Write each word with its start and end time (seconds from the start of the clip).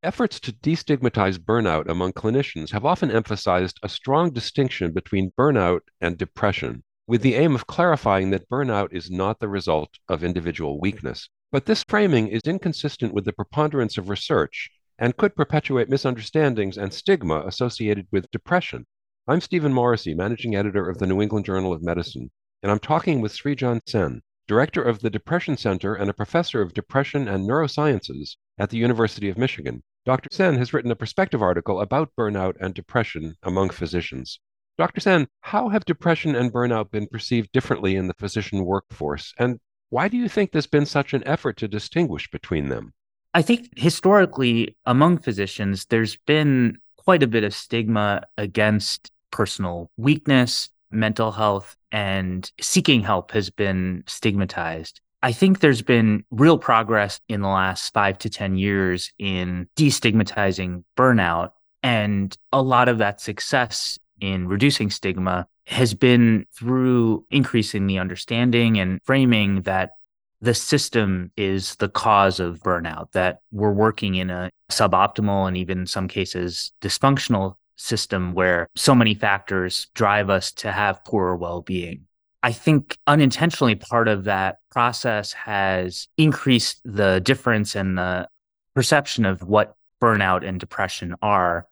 Efforts 0.00 0.38
to 0.38 0.52
destigmatize 0.52 1.38
burnout 1.38 1.88
among 1.88 2.12
clinicians 2.12 2.70
have 2.70 2.84
often 2.84 3.10
emphasized 3.10 3.80
a 3.82 3.88
strong 3.88 4.30
distinction 4.30 4.92
between 4.92 5.32
burnout 5.32 5.80
and 6.00 6.16
depression, 6.16 6.84
with 7.08 7.20
the 7.20 7.34
aim 7.34 7.56
of 7.56 7.66
clarifying 7.66 8.30
that 8.30 8.48
burnout 8.48 8.92
is 8.92 9.10
not 9.10 9.40
the 9.40 9.48
result 9.48 9.98
of 10.08 10.22
individual 10.22 10.78
weakness. 10.80 11.28
But 11.50 11.66
this 11.66 11.82
framing 11.82 12.28
is 12.28 12.42
inconsistent 12.44 13.12
with 13.12 13.24
the 13.24 13.32
preponderance 13.32 13.98
of 13.98 14.08
research 14.08 14.70
and 15.00 15.16
could 15.16 15.34
perpetuate 15.34 15.88
misunderstandings 15.88 16.78
and 16.78 16.94
stigma 16.94 17.42
associated 17.44 18.06
with 18.12 18.30
depression. 18.30 18.86
I'm 19.26 19.40
Stephen 19.40 19.72
Morrissey, 19.72 20.14
managing 20.14 20.54
editor 20.54 20.88
of 20.88 20.98
the 20.98 21.08
New 21.08 21.20
England 21.20 21.44
Journal 21.44 21.72
of 21.72 21.82
Medicine, 21.82 22.30
and 22.62 22.70
I'm 22.70 22.78
talking 22.78 23.20
with 23.20 23.32
Srijan 23.32 23.80
Sen, 23.84 24.22
director 24.46 24.80
of 24.80 25.00
the 25.00 25.10
Depression 25.10 25.56
Center 25.56 25.96
and 25.96 26.08
a 26.08 26.14
professor 26.14 26.62
of 26.62 26.72
depression 26.72 27.26
and 27.26 27.48
neurosciences 27.48 28.36
at 28.58 28.70
the 28.70 28.78
University 28.78 29.28
of 29.28 29.36
Michigan. 29.36 29.82
Dr. 30.08 30.30
Sen 30.32 30.56
has 30.56 30.72
written 30.72 30.90
a 30.90 30.96
perspective 30.96 31.42
article 31.42 31.82
about 31.82 32.16
burnout 32.18 32.54
and 32.62 32.72
depression 32.72 33.36
among 33.42 33.68
physicians. 33.68 34.40
Dr. 34.78 35.00
Sen, 35.00 35.28
how 35.42 35.68
have 35.68 35.84
depression 35.84 36.34
and 36.34 36.50
burnout 36.50 36.90
been 36.90 37.06
perceived 37.08 37.52
differently 37.52 37.94
in 37.94 38.08
the 38.08 38.14
physician 38.14 38.64
workforce? 38.64 39.34
And 39.38 39.60
why 39.90 40.08
do 40.08 40.16
you 40.16 40.26
think 40.26 40.50
there's 40.50 40.66
been 40.66 40.86
such 40.86 41.12
an 41.12 41.22
effort 41.28 41.58
to 41.58 41.68
distinguish 41.68 42.30
between 42.30 42.70
them? 42.70 42.94
I 43.34 43.42
think 43.42 43.68
historically, 43.76 44.78
among 44.86 45.18
physicians, 45.18 45.84
there's 45.90 46.16
been 46.16 46.78
quite 46.96 47.22
a 47.22 47.26
bit 47.26 47.44
of 47.44 47.52
stigma 47.52 48.22
against 48.38 49.12
personal 49.30 49.90
weakness, 49.98 50.70
mental 50.90 51.32
health, 51.32 51.76
and 51.92 52.50
seeking 52.62 53.02
help 53.02 53.32
has 53.32 53.50
been 53.50 54.04
stigmatized. 54.06 55.02
I 55.22 55.32
think 55.32 55.60
there's 55.60 55.82
been 55.82 56.24
real 56.30 56.58
progress 56.58 57.20
in 57.28 57.40
the 57.40 57.48
last 57.48 57.92
five 57.92 58.18
to 58.18 58.30
10 58.30 58.56
years 58.56 59.12
in 59.18 59.68
destigmatizing 59.76 60.84
burnout. 60.96 61.50
And 61.82 62.36
a 62.52 62.62
lot 62.62 62.88
of 62.88 62.98
that 62.98 63.20
success 63.20 63.98
in 64.20 64.48
reducing 64.48 64.90
stigma 64.90 65.46
has 65.66 65.92
been 65.94 66.46
through 66.54 67.26
increasing 67.30 67.86
the 67.86 67.98
understanding 67.98 68.78
and 68.78 69.00
framing 69.04 69.62
that 69.62 69.90
the 70.40 70.54
system 70.54 71.32
is 71.36 71.74
the 71.76 71.88
cause 71.88 72.38
of 72.38 72.60
burnout, 72.60 73.12
that 73.12 73.40
we're 73.50 73.72
working 73.72 74.14
in 74.14 74.30
a 74.30 74.50
suboptimal 74.70 75.48
and 75.48 75.56
even 75.56 75.80
in 75.80 75.86
some 75.86 76.06
cases 76.06 76.72
dysfunctional 76.80 77.56
system 77.76 78.34
where 78.34 78.68
so 78.76 78.94
many 78.94 79.14
factors 79.14 79.88
drive 79.94 80.30
us 80.30 80.52
to 80.52 80.70
have 80.70 81.04
poorer 81.04 81.36
well 81.36 81.62
being. 81.62 82.07
I 82.42 82.52
think 82.52 82.98
unintentionally 83.06 83.74
part 83.74 84.08
of 84.08 84.24
that 84.24 84.58
process 84.70 85.32
has 85.32 86.08
increased 86.16 86.80
the 86.84 87.20
difference 87.20 87.74
in 87.74 87.96
the 87.96 88.28
perception 88.74 89.24
of 89.24 89.42
what 89.42 89.74
burnout 90.00 90.46
and 90.46 90.60
depression 90.60 91.16
are 91.20 91.66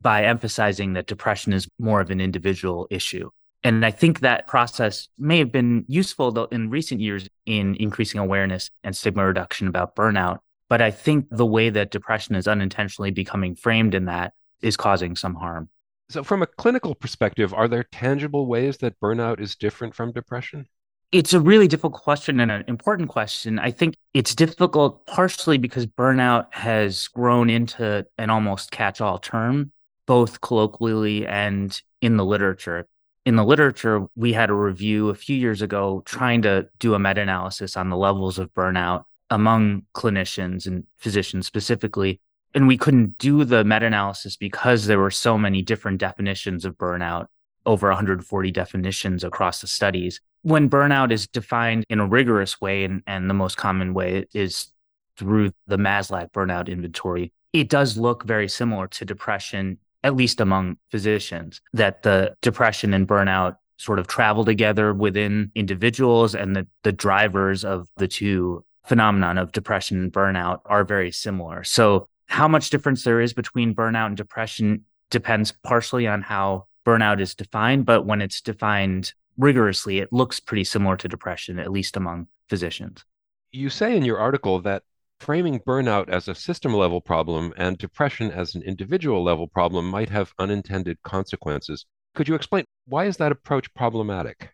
by 0.00 0.24
emphasizing 0.24 0.92
that 0.92 1.06
depression 1.06 1.52
is 1.52 1.68
more 1.78 2.00
of 2.00 2.10
an 2.10 2.20
individual 2.20 2.86
issue. 2.90 3.30
And 3.64 3.84
I 3.86 3.90
think 3.90 4.20
that 4.20 4.46
process 4.46 5.08
may 5.18 5.38
have 5.38 5.52
been 5.52 5.84
useful 5.86 6.46
in 6.46 6.70
recent 6.70 7.00
years 7.00 7.28
in 7.46 7.76
increasing 7.76 8.20
awareness 8.20 8.70
and 8.82 8.96
stigma 8.96 9.24
reduction 9.24 9.68
about 9.68 9.94
burnout. 9.94 10.38
But 10.68 10.82
I 10.82 10.90
think 10.90 11.26
the 11.30 11.46
way 11.46 11.70
that 11.70 11.90
depression 11.90 12.34
is 12.34 12.48
unintentionally 12.48 13.10
becoming 13.10 13.54
framed 13.54 13.94
in 13.94 14.06
that 14.06 14.32
is 14.62 14.76
causing 14.76 15.14
some 15.16 15.34
harm. 15.34 15.68
So, 16.12 16.22
from 16.22 16.42
a 16.42 16.46
clinical 16.46 16.94
perspective, 16.94 17.54
are 17.54 17.68
there 17.68 17.84
tangible 17.84 18.46
ways 18.46 18.76
that 18.78 19.00
burnout 19.00 19.40
is 19.40 19.56
different 19.56 19.94
from 19.94 20.12
depression? 20.12 20.68
It's 21.10 21.32
a 21.32 21.40
really 21.40 21.66
difficult 21.66 22.02
question 22.02 22.38
and 22.38 22.50
an 22.50 22.64
important 22.68 23.08
question. 23.08 23.58
I 23.58 23.70
think 23.70 23.96
it's 24.12 24.34
difficult 24.34 25.06
partially 25.06 25.56
because 25.56 25.86
burnout 25.86 26.52
has 26.52 27.08
grown 27.08 27.48
into 27.48 28.06
an 28.18 28.28
almost 28.28 28.70
catch 28.70 29.00
all 29.00 29.18
term, 29.18 29.72
both 30.06 30.42
colloquially 30.42 31.26
and 31.26 31.80
in 32.02 32.18
the 32.18 32.26
literature. 32.26 32.86
In 33.24 33.36
the 33.36 33.44
literature, 33.44 34.06
we 34.14 34.34
had 34.34 34.50
a 34.50 34.54
review 34.54 35.08
a 35.08 35.14
few 35.14 35.36
years 35.36 35.62
ago 35.62 36.02
trying 36.04 36.42
to 36.42 36.68
do 36.78 36.92
a 36.92 36.98
meta 36.98 37.22
analysis 37.22 37.74
on 37.74 37.88
the 37.88 37.96
levels 37.96 38.38
of 38.38 38.52
burnout 38.52 39.04
among 39.30 39.84
clinicians 39.94 40.66
and 40.66 40.84
physicians 40.98 41.46
specifically 41.46 42.20
and 42.54 42.66
we 42.66 42.76
couldn't 42.76 43.18
do 43.18 43.44
the 43.44 43.64
meta-analysis 43.64 44.36
because 44.36 44.86
there 44.86 44.98
were 44.98 45.10
so 45.10 45.38
many 45.38 45.62
different 45.62 45.98
definitions 45.98 46.64
of 46.64 46.76
burnout 46.76 47.26
over 47.64 47.88
140 47.88 48.50
definitions 48.50 49.22
across 49.22 49.60
the 49.60 49.66
studies. 49.66 50.20
When 50.42 50.68
burnout 50.68 51.12
is 51.12 51.28
defined 51.28 51.84
in 51.88 52.00
a 52.00 52.06
rigorous 52.06 52.60
way 52.60 52.84
and, 52.84 53.02
and 53.06 53.30
the 53.30 53.34
most 53.34 53.56
common 53.56 53.94
way 53.94 54.26
is 54.34 54.68
through 55.16 55.52
the 55.66 55.76
maslach 55.76 56.32
burnout 56.32 56.68
inventory 56.68 57.32
it 57.52 57.68
does 57.68 57.96
look 57.96 58.24
very 58.24 58.48
similar 58.48 58.86
to 58.88 59.04
depression 59.04 59.78
at 60.04 60.16
least 60.16 60.40
among 60.40 60.76
physicians 60.90 61.60
that 61.72 62.02
the 62.02 62.34
depression 62.42 62.92
and 62.94 63.06
burnout 63.06 63.56
sort 63.76 63.98
of 63.98 64.06
travel 64.06 64.44
together 64.44 64.92
within 64.92 65.50
individuals 65.54 66.34
and 66.34 66.56
that 66.56 66.66
the 66.82 66.92
drivers 66.92 67.64
of 67.64 67.88
the 67.96 68.08
two 68.08 68.64
phenomenon 68.84 69.38
of 69.38 69.52
depression 69.52 70.00
and 70.00 70.12
burnout 70.12 70.60
are 70.64 70.84
very 70.84 71.12
similar. 71.12 71.62
So 71.62 72.08
how 72.26 72.48
much 72.48 72.70
difference 72.70 73.04
there 73.04 73.20
is 73.20 73.32
between 73.32 73.74
burnout 73.74 74.06
and 74.06 74.16
depression 74.16 74.84
depends 75.10 75.52
partially 75.62 76.06
on 76.06 76.22
how 76.22 76.66
burnout 76.84 77.20
is 77.20 77.34
defined, 77.34 77.86
but 77.86 78.06
when 78.06 78.20
it's 78.22 78.40
defined 78.40 79.12
rigorously, 79.36 79.98
it 79.98 80.12
looks 80.12 80.40
pretty 80.40 80.64
similar 80.64 80.96
to 80.96 81.08
depression, 81.08 81.58
at 81.58 81.70
least 81.70 81.96
among 81.96 82.26
physicians. 82.48 83.04
You 83.50 83.70
say 83.70 83.96
in 83.96 84.04
your 84.04 84.18
article 84.18 84.60
that 84.62 84.82
framing 85.20 85.60
burnout 85.60 86.08
as 86.08 86.26
a 86.26 86.34
system 86.34 86.74
level 86.74 87.00
problem 87.00 87.52
and 87.56 87.78
depression 87.78 88.30
as 88.30 88.54
an 88.54 88.62
individual 88.62 89.22
level 89.22 89.46
problem 89.46 89.88
might 89.88 90.08
have 90.08 90.32
unintended 90.38 91.00
consequences. 91.04 91.86
Could 92.14 92.28
you 92.28 92.34
explain 92.34 92.64
why 92.86 93.04
is 93.04 93.18
that 93.18 93.32
approach 93.32 93.72
problematic? 93.74 94.50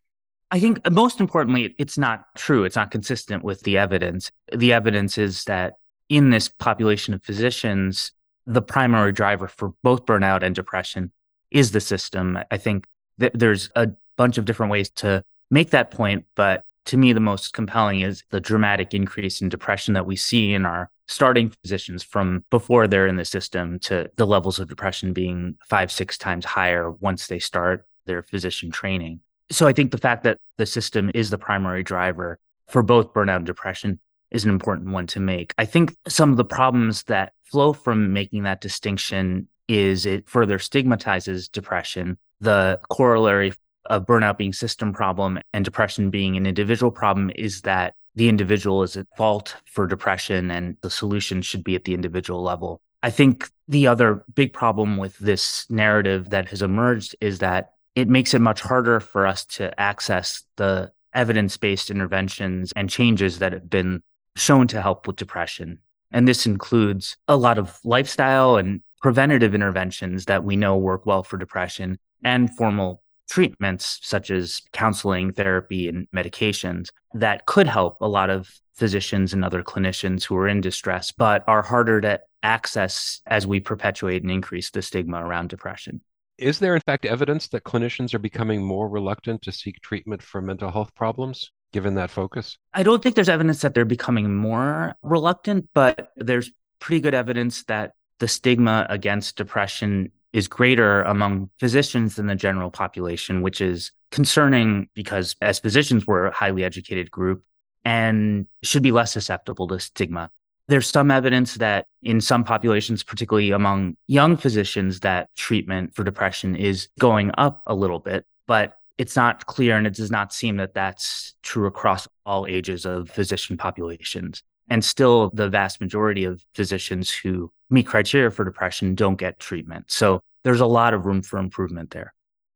I 0.51 0.61
think 0.61 0.81
uh, 0.85 0.91
most 0.91 1.21
importantly, 1.21 1.75
it's 1.79 1.99
not 1.99 2.25
true. 2.37 2.65
It's 2.65 2.77
not 2.77 2.91
consistent 2.91 3.45
with 3.45 3.63
the 3.63 3.79
evidence. 3.79 4.31
The 4.55 4.73
evidence 4.73 5.19
is 5.19 5.45
that 5.45 5.75
in 6.09 6.31
this 6.31 6.49
population 6.49 7.15
of 7.15 7.23
physicians, 7.23 8.13
the 8.47 8.63
primary 8.63 9.13
driver 9.13 9.49
for 9.49 9.75
both 9.83 10.07
burnout 10.07 10.43
and 10.43 10.55
depression 10.55 11.13
is 11.51 11.73
the 11.73 11.81
system. 11.81 12.39
I 12.51 12.57
think 12.57 12.87
that 13.19 13.33
there's 13.39 13.71
a 13.77 13.91
bunch 14.17 14.39
of 14.39 14.45
different 14.45 14.73
ways 14.73 14.91
to 14.91 15.23
make 15.51 15.71
that 15.71 15.91
point, 15.91 16.25
but 16.35 16.65
to 16.87 16.97
me, 16.97 17.13
the 17.13 17.21
most 17.21 17.53
compelling 17.53 18.01
is 18.01 18.25
the 18.31 18.41
dramatic 18.41 18.95
increase 18.95 19.43
in 19.43 19.51
depression 19.51 19.93
that 19.95 20.07
we 20.07 20.17
see 20.17 20.55
in 20.55 20.65
our 20.65 20.91
starting 21.07 21.53
physicians 21.63 22.03
from 22.03 22.45
before 22.51 22.87
they're 22.87 23.07
in 23.07 23.17
the 23.17 23.25
system 23.25 23.79
to 23.81 24.11
the 24.17 24.27
levels 24.27 24.59
of 24.59 24.69
depression 24.69 25.13
being 25.13 25.57
five, 25.67 25.93
six 25.93 26.17
times 26.17 26.45
higher 26.45 26.91
once 26.91 27.27
they 27.27 27.39
start 27.39 27.87
their 28.07 28.23
physician 28.23 28.71
training. 28.71 29.21
So 29.51 29.67
I 29.67 29.73
think 29.73 29.91
the 29.91 29.99
fact 29.99 30.23
that 30.25 30.39
the 30.57 30.67
system 30.67 31.11
is 31.15 31.31
the 31.31 31.39
primary 31.39 31.83
driver 31.83 32.39
for 32.69 32.83
both 32.83 33.13
burnout 33.13 33.37
and 33.37 33.47
depression 33.47 33.99
is 34.31 34.45
an 34.45 34.51
important 34.51 34.91
one 34.91 35.07
to 35.09 35.21
make. 35.21 35.55
I 35.59 35.65
think 35.65 35.97
some 36.07 36.31
of 36.31 36.37
the 36.37 36.45
problems 36.45 37.05
that 37.05 37.33
flow 37.45 37.73
from 37.73 38.13
making 38.13 38.43
that 38.45 38.61
distinction 38.61 39.49
is 39.69 40.07
it 40.07 40.29
further 40.29 40.59
stigmatizes 40.59 41.49
depression. 41.49 42.19
The 42.41 42.81
corollary 42.89 43.53
of 43.87 44.07
burnout 44.07 44.39
being 44.39 44.53
system 44.53 44.93
problem 44.93 45.39
and 45.53 45.65
depression 45.65 46.11
being 46.11 46.37
an 46.37 46.47
individual 46.47 46.91
problem 46.91 47.31
is 47.37 47.63
that 47.63 47.95
the 48.15 48.29
individual 48.29 48.83
is 48.83 48.97
at 48.97 49.07
fault 49.17 49.57
for 49.67 49.87
depression 49.87 50.51
and 50.51 50.77
the 50.83 50.91
solution 50.91 51.41
should 51.41 51.65
be 51.65 51.75
at 51.75 51.85
the 51.85 51.95
individual 51.95 52.43
level. 52.43 52.81
I 53.03 53.11
think 53.11 53.49
the 53.69 53.87
other 53.87 54.25
big 54.35 54.53
problem 54.53 54.97
with 54.97 55.17
this 55.19 55.71
narrative 55.71 56.31
that 56.31 56.49
has 56.49 56.63
emerged 56.63 57.15
is 57.21 57.39
that 57.39 57.75
it 57.95 58.09
makes 58.09 58.35
it 58.35 58.41
much 58.41 58.61
harder 58.61 59.01
for 59.01 59.27
us 59.27 59.45
to 59.45 59.79
access 59.81 60.43
the 60.57 60.93
evidence 61.15 61.57
based 61.57 61.91
interventions 61.91 62.73
and 62.77 62.91
changes 62.91 63.39
that 63.39 63.53
have 63.53 63.71
been 63.71 64.03
shown 64.39 64.67
to 64.69 64.83
help 64.83 65.07
with 65.07 65.17
depression. 65.17 65.79
And 66.11 66.27
this 66.27 66.47
includes 66.47 67.17
a 67.27 67.37
lot 67.37 67.59
of 67.59 67.79
lifestyle 67.85 68.57
and 68.57 68.83
preventative 69.01 69.55
interventions 69.55 70.25
that 70.25 70.45
we 70.45 70.57
know 70.57 70.77
work 70.77 71.07
well 71.07 71.23
for 71.23 71.37
depression 71.37 71.99
and 72.25 72.55
formal 72.57 73.03
treatments 73.29 74.01
such 74.03 74.31
as 74.31 74.63
counseling, 74.73 75.33
therapy, 75.33 75.89
and 75.89 76.09
medications 76.17 76.89
that 77.15 77.47
could 77.47 77.67
help 77.67 78.01
a 78.01 78.09
lot 78.09 78.31
of 78.31 78.51
physicians 78.75 79.35
and 79.35 79.45
other 79.45 79.63
clinicians 79.63 80.25
who 80.25 80.37
are 80.37 80.49
in 80.49 80.61
distress, 80.61 81.13
but 81.13 81.45
are 81.47 81.63
harder 81.63 82.01
to 82.01 82.21
access 82.43 83.21
as 83.27 83.47
we 83.47 83.61
perpetuate 83.61 84.23
and 84.23 84.31
increase 84.31 84.71
the 84.71 84.81
stigma 84.81 85.23
around 85.23 85.49
depression. 85.49 86.01
Is 86.39 86.61
there, 86.61 86.77
in 86.77 86.83
fact, 86.83 87.05
evidence 87.05 87.49
that 87.49 87.65
clinicians 87.65 88.15
are 88.15 88.21
becoming 88.21 88.65
more 88.65 88.89
reluctant 88.89 89.43
to 89.43 89.53
seek 89.53 89.81
treatment 89.83 90.23
for 90.23 90.41
mental 90.41 90.71
health 90.71 90.95
problems? 90.95 91.51
Given 91.73 91.95
that 91.95 92.11
focus? 92.11 92.59
I 92.75 92.83
don't 92.83 93.03
think 93.03 93.15
there's 93.15 93.29
evidence 93.29 93.61
that 93.63 93.75
they're 93.75 93.85
becoming 93.85 94.35
more 94.35 94.97
reluctant, 95.03 95.69
but 95.75 96.13
there's 96.17 96.51
pretty 96.81 97.01
good 97.01 97.15
evidence 97.15 97.65
that 97.65 97.93
the 98.19 98.29
stigma 98.29 98.87
against 98.89 99.37
depression 99.37 100.11
is 100.33 100.49
greater 100.49 101.03
among 101.03 101.51
physicians 101.59 102.17
than 102.17 102.27
the 102.27 102.35
general 102.35 102.71
population, 102.71 103.43
which 103.43 103.61
is 103.61 103.93
concerning 104.11 104.89
because 104.95 105.37
as 105.41 105.59
physicians, 105.59 106.07
we're 106.07 106.27
a 106.27 106.35
highly 106.35 106.65
educated 106.65 107.11
group 107.11 107.43
and 107.85 108.47
should 108.63 108.83
be 108.83 108.93
less 108.93 109.13
susceptible 109.13 109.67
to 109.69 109.81
stigma. 109.81 110.31
There's 110.67 110.87
some 110.87 111.11
evidence 111.11 111.55
that 111.55 111.87
in 112.03 112.21
some 112.21 112.45
populations, 112.45 113.03
particularly 113.03 113.53
among 113.53 113.97
young 114.07 114.37
physicians, 114.37 115.01
that 115.01 115.35
treatment 115.35 115.95
for 115.95 116.05
depression 116.05 116.57
is 116.57 116.89
going 116.99 117.31
up 117.39 117.63
a 117.67 117.75
little 117.75 118.01
bit, 118.01 118.27
but 118.47 118.78
it's 118.99 119.17
not 119.17 119.47
clear 119.47 119.77
and 119.77 119.87
it 119.87 119.95
does 119.95 120.11
not 120.11 120.33
seem 120.33 120.57
that 120.57 120.75
that's 120.75 121.35
true 121.43 121.67
across 121.67 122.07
all 122.27 122.47
ages 122.47 122.85
of 122.85 123.09
physician 123.09 123.57
populations. 123.57 124.43
And 124.69 124.85
still, 124.85 125.31
the 125.33 125.49
vast 125.49 125.81
majority 125.81 126.25
of 126.25 126.45
physicians 126.55 127.11
who 127.11 127.51
meet 127.71 127.87
criteria 127.87 128.31
for 128.31 128.45
depression 128.45 128.95
don't 128.95 129.17
get 129.17 129.39
treatment. 129.39 129.91
So 129.91 130.21
there's 130.43 130.61
a 130.61 130.67
lot 130.67 130.95
of 130.95 131.07
room 131.07 131.23
for 131.23 131.39
improvement 131.39 131.91
there. 131.91 132.13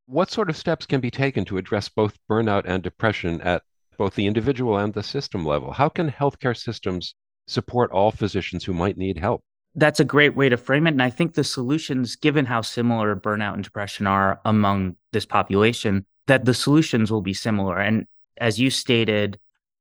What 0.07 0.31
sort 0.31 0.51
of 0.51 0.57
steps 0.57 0.85
can 0.85 1.01
be 1.01 1.11
taken 1.11 1.45
to 1.47 1.57
address 1.57 1.89
both 1.89 2.19
burnout 2.29 2.65
and 2.67 2.83
depression 2.83 3.41
at 3.41 3.63
both 3.97 4.15
the 4.15 4.27
individual 4.27 4.77
and 4.77 4.93
the 4.93 5.03
system 5.03 5.47
level? 5.47 5.73
How 5.73 5.89
can 5.89 6.11
healthcare 6.11 6.57
systems 6.57 7.15
support 7.47 7.91
all 7.93 8.11
physicians 8.11 8.65
who 8.65 8.75
might 8.75 8.99
need 8.99 9.17
help? 9.17 9.43
That's 9.75 10.01
a 10.01 10.05
great 10.05 10.37
way 10.37 10.49
to 10.49 10.57
frame 10.59 10.87
it. 10.87 10.91
And 10.91 11.03
I 11.03 11.09
think 11.09 11.35
the 11.35 11.45
solutions, 11.45 12.17
given 12.17 12.45
how 12.45 12.61
similar 12.61 13.17
burnout 13.17 13.55
and 13.55 13.65
depression 13.65 14.07
are 14.07 14.39
among 14.45 14.97
this 15.13 15.25
population, 15.25 16.05
that 16.33 16.47
the 16.47 16.55
solutions 16.55 17.13
will 17.13 17.21
be 17.21 17.35
similar. 17.35 17.79
And 17.79 18.07
as 18.39 18.59
you 18.59 18.71
stated, 18.71 19.39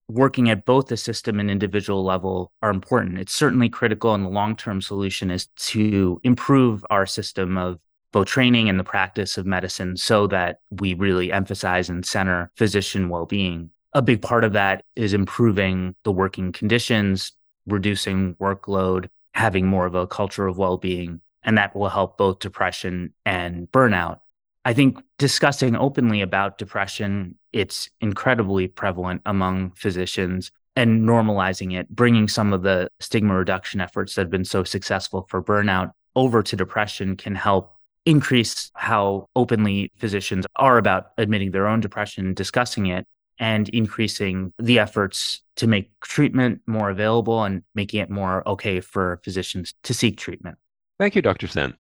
working 0.10 0.50
at 0.50 0.66
both 0.66 0.88
the 0.88 0.98
system 0.98 1.40
and 1.40 1.50
individual 1.50 2.04
level 2.04 2.52
are 2.62 2.70
important. 2.70 3.20
It's 3.20 3.32
certainly 3.32 3.70
critical, 3.70 4.14
and 4.14 4.26
the 4.26 4.30
long 4.30 4.58
term 4.58 4.82
solution 4.82 5.32
is 5.32 5.46
to 5.72 6.20
improve 6.26 6.86
our 6.90 7.06
system 7.06 7.58
of 7.58 7.80
both 8.12 8.28
training 8.28 8.68
and 8.68 8.78
the 8.78 8.84
practice 8.84 9.38
of 9.38 9.46
medicine 9.46 9.96
so 9.96 10.28
that 10.28 10.60
we 10.72 10.94
really 10.94 11.32
emphasize 11.32 11.88
and 11.90 12.06
center 12.06 12.52
physician 12.58 13.08
well 13.08 13.26
being. 13.26 13.70
A 13.94 14.02
big 14.02 14.22
part 14.22 14.44
of 14.44 14.52
that 14.52 14.84
is 14.98 15.14
improving 15.14 15.96
the 16.04 16.12
working 16.12 16.52
conditions, 16.52 17.32
reducing 17.66 18.36
workload, 18.36 19.08
having 19.34 19.68
more 19.68 19.86
of 19.86 19.96
a 19.96 20.06
culture 20.06 20.48
of 20.48 20.58
well 20.58 20.76
being, 20.76 21.22
and 21.44 21.58
that 21.58 21.74
will 21.74 21.88
help 21.88 22.18
both 22.18 22.40
depression 22.40 23.14
and 23.26 23.72
burnout. 23.72 24.20
I 24.64 24.74
think 24.74 25.00
discussing 25.18 25.76
openly 25.76 26.22
about 26.22 26.58
depression, 26.58 27.38
it's 27.52 27.90
incredibly 28.00 28.68
prevalent 28.68 29.22
among 29.26 29.72
physicians 29.72 30.52
and 30.76 31.02
normalizing 31.02 31.78
it, 31.78 31.90
bringing 31.90 32.28
some 32.28 32.54
of 32.54 32.62
the 32.62 32.90
stigma 33.00 33.36
reduction 33.36 33.82
efforts 33.82 34.16
that 34.16 34.22
have 34.22 34.30
been 34.30 34.46
so 34.46 34.64
successful 34.64 35.26
for 35.30 35.44
burnout 35.44 35.92
over 36.16 36.44
to 36.44 36.56
depression 36.56 37.16
can 37.16 37.36
help 37.36 37.76
increase 38.06 38.72
how 38.76 39.28
openly 39.36 39.92
physicians 39.98 40.46
are 40.56 40.78
about 40.78 41.12
admitting 41.18 41.52
their 41.52 41.68
own 41.68 41.80
depression, 41.80 42.34
discussing 42.34 42.88
it, 42.88 43.06
and 43.40 43.70
increasing 43.70 44.54
the 44.60 44.80
efforts 44.80 45.42
to 45.56 45.68
make 45.68 45.92
treatment 46.02 46.62
more 46.68 46.90
available 46.90 47.44
and 47.44 47.64
making 47.76 48.00
it 48.00 48.10
more 48.10 48.48
okay 48.48 48.80
for 48.80 49.20
physicians 49.24 49.74
to 49.84 49.94
seek 49.94 50.18
treatment. 50.18 50.58
Thank 51.00 51.16
you, 51.16 51.22
Dr. 51.22 51.48
Sen. 51.48 51.76